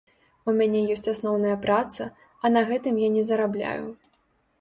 У 0.51 0.53
мяне 0.59 0.79
ёсць 0.93 1.09
асноўная 1.11 1.57
праца, 1.65 2.07
а 2.43 2.51
на 2.55 2.63
гэтым 2.71 2.95
я 3.03 3.09
не 3.19 3.23
зарабляю. 3.29 3.85